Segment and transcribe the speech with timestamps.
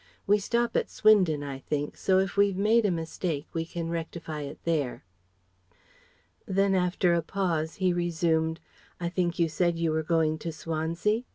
[0.25, 4.41] We stop at Swindon, I think, so if we've made a mistake we can rectify
[4.41, 5.03] it there."
[6.47, 8.59] Then after a pause he resumed:
[8.99, 11.21] "I think you said you were going to Swansea?